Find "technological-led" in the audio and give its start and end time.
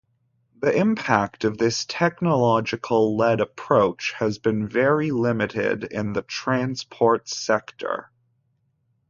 1.85-3.39